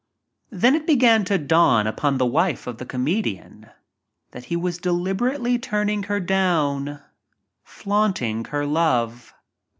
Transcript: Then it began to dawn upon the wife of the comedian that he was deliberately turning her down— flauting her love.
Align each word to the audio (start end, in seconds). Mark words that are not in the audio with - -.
Then 0.49 0.73
it 0.73 0.87
began 0.87 1.25
to 1.25 1.37
dawn 1.37 1.85
upon 1.85 2.17
the 2.17 2.25
wife 2.25 2.65
of 2.65 2.79
the 2.79 2.87
comedian 2.87 3.69
that 4.31 4.45
he 4.45 4.55
was 4.55 4.79
deliberately 4.79 5.59
turning 5.59 6.01
her 6.09 6.19
down— 6.19 7.03
flauting 7.67 8.47
her 8.47 8.65
love. 8.65 9.35